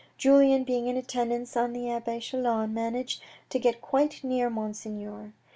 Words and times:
Julien 0.17 0.63
being 0.63 0.87
in 0.87 0.97
attendance 0.97 1.55
on 1.55 1.73
the 1.73 1.87
abbe 1.91 2.19
Chelan 2.19 2.73
managed 2.73 3.21
to 3.51 3.59
get 3.59 3.81
quite 3.81 4.23
near 4.23 4.49
Monseigneur. 4.49 5.31